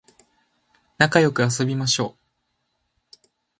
[0.97, 2.17] なかよく遊びましょう